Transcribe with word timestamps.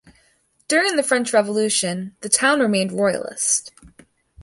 During 0.67 0.95
the 0.95 1.03
French 1.03 1.31
Revolution 1.31 2.15
the 2.21 2.29
town 2.29 2.59
remained 2.59 2.91
Royalist. 2.91 3.71